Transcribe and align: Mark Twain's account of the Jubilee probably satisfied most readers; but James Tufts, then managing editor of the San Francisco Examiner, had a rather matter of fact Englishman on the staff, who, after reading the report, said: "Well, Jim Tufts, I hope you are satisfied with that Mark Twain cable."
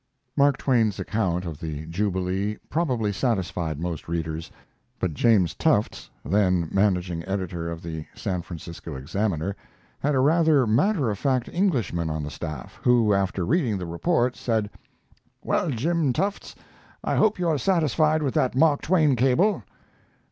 Mark 0.35 0.57
Twain's 0.57 0.97
account 0.99 1.45
of 1.45 1.59
the 1.59 1.85
Jubilee 1.85 2.57
probably 2.71 3.13
satisfied 3.13 3.79
most 3.79 4.07
readers; 4.07 4.49
but 4.99 5.13
James 5.13 5.53
Tufts, 5.53 6.09
then 6.25 6.67
managing 6.71 7.23
editor 7.27 7.69
of 7.69 7.83
the 7.83 8.07
San 8.15 8.41
Francisco 8.41 8.95
Examiner, 8.95 9.55
had 9.99 10.15
a 10.15 10.19
rather 10.19 10.65
matter 10.65 11.11
of 11.11 11.19
fact 11.19 11.47
Englishman 11.49 12.09
on 12.09 12.23
the 12.23 12.31
staff, 12.31 12.79
who, 12.81 13.13
after 13.13 13.45
reading 13.45 13.77
the 13.77 13.85
report, 13.85 14.35
said: 14.35 14.71
"Well, 15.43 15.69
Jim 15.69 16.13
Tufts, 16.13 16.55
I 17.03 17.13
hope 17.15 17.37
you 17.37 17.47
are 17.49 17.59
satisfied 17.59 18.23
with 18.23 18.33
that 18.33 18.55
Mark 18.55 18.81
Twain 18.81 19.15
cable." 19.15 19.61